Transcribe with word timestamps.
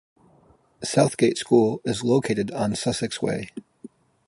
Southgate 0.83 1.37
School 1.37 1.79
is 1.85 2.03
located 2.03 2.49
on 2.49 2.73
Sussex 2.73 3.21
Way. 3.21 3.51